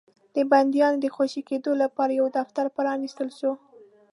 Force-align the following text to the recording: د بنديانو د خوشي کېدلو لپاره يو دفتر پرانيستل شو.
د 0.35 0.37
بنديانو 0.51 1.01
د 1.03 1.05
خوشي 1.15 1.41
کېدلو 1.49 1.73
لپاره 1.83 2.11
يو 2.19 2.27
دفتر 2.37 2.65
پرانيستل 2.75 3.29
شو. 3.39 3.51